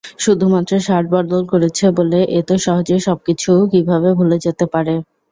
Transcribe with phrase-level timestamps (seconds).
[0.19, 4.93] শুধুমাত্র শার্ট বদল করেছে বলে, এতো সহজে সবকিছু কীভাবে ভুলে যেতে পারে?